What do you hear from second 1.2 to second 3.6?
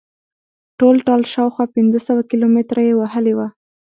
شاوخوا پنځه سوه کیلومتره یې وهلې وه.